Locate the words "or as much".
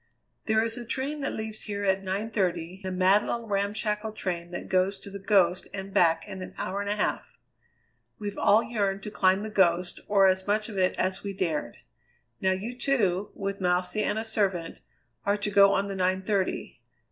10.07-10.69